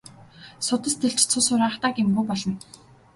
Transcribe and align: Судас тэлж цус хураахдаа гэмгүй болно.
Судас 0.65 0.93
тэлж 1.01 1.19
цус 1.31 1.45
хураахдаа 1.49 1.91
гэмгүй 1.97 2.25
болно. 2.29 2.53